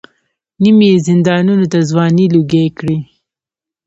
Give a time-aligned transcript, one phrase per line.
[0.61, 2.97] نیم یې زندانونو ته ځوانۍ لوګۍ کړې.